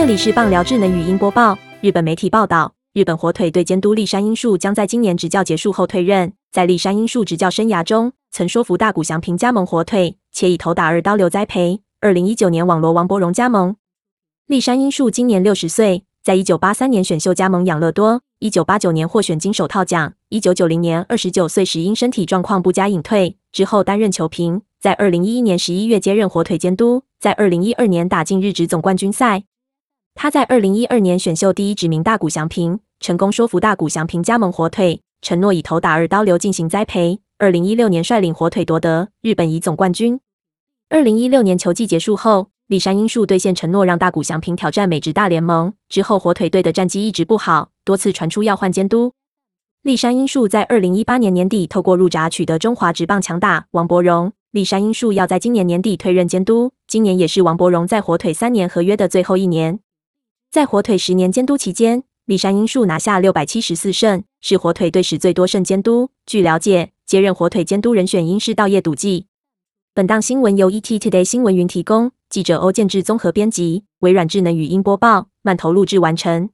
[0.00, 1.58] 这里是棒聊智能语音播报。
[1.82, 6.32] 日本媒体报道，日本火腿队监督立山英树将在今年执教结束后退任。
[6.50, 11.82] 在立山英树执教生涯中，曾说服大谷翔平加盟火腿，且以头打二刀流栽培。
[12.00, 13.76] 二零一九年，网罗王柏荣加盟。
[14.46, 24.62] 立山英树今年六十岁，在一九八三年选秀加盟养乐多，一九八九年获选金手套奖，一九九零年二十九岁时因身体状况不佳隐退，之后担任球评。
[24.80, 29.44] 在二零一一年十一月接任火腿监督，在二零一二年打进日职总冠军赛。
[30.22, 37.20] 他在二零一二年选秀第一指名大谷翔平，成功说服大谷翔平加盟火腿，承诺以头打二刀流进行栽培。
[37.38, 40.20] 二零一六年率领火腿夺得日本乙总冠军。
[40.90, 45.72] 二零一六年球季结束后，立山英树兑现承诺，让大谷翔平挑战美职大联盟。
[45.88, 49.14] 之后火腿队的战绩一直不好，多次传出要换监督。
[49.80, 54.30] 立山英树在二零一八年年底透过入闸取得中华职棒强打王柏荣。
[54.50, 59.80] 立山英树要在今年年底退任监督，今年也是王柏荣在火腿三年合约的最后一年。
[60.50, 66.10] 在火腿十年监督期间，立山英树拿下六百七十四胜，是火腿队史最多胜监督。
[66.26, 69.26] 据了解，接任火腿监督人选应是道业笃纪。
[69.94, 76.50] 本档新闻由 ET Today 新闻云提供，记者欧建志综合编辑，微软智能语音播报，慢投录制完成。